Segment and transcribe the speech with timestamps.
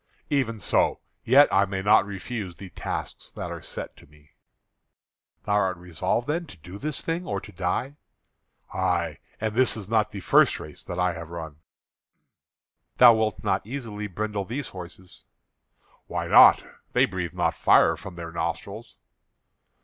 [0.31, 4.31] "Even so, yet I may not refuse the tasks that are set to me."
[5.43, 7.97] "Thou art resolved then to do this thing or to die?"
[8.73, 11.57] "Ay; and this is not the first race that I have run."
[12.97, 15.23] "Thou wilt not easily bridle these horses."
[16.07, 16.63] "Why not?
[16.93, 18.95] They breathe not fire from their nostrils."